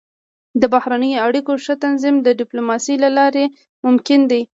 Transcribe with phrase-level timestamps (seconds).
[0.61, 3.45] د بهرنیو اړیکو ښه تنظیم د ډيپلوماسۍ له لارې
[3.85, 4.41] ممکن دی.